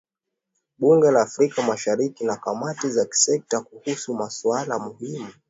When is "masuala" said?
4.13-4.79